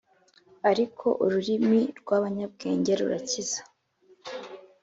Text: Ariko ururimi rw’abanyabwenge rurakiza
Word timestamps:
Ariko 0.71 1.07
ururimi 1.23 1.81
rw’abanyabwenge 1.99 2.91
rurakiza 2.99 3.61